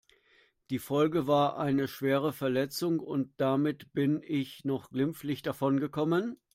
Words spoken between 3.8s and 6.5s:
bin ich noch glimpflich davon gekommen.